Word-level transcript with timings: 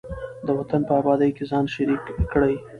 د 0.45 0.47
وطن 0.57 0.81
په 0.87 0.93
ابادۍ 1.01 1.29
کې 1.35 1.43
ځان 1.51 1.65
شریک 1.75 2.01
کړئ. 2.31 2.55